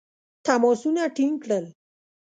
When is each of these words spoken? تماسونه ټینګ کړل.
تماسونه 0.45 1.03
ټینګ 1.15 1.35
کړل. 1.43 1.65